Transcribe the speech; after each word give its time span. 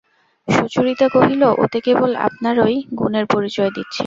সুচরিতা 0.47 1.07
কহিল, 1.09 1.43
ওতে 1.63 1.79
কেবল 1.85 2.11
আপনারই 2.27 2.77
গুণের 2.99 3.25
পরিচয় 3.33 3.71
দিচ্ছেন। 3.71 3.99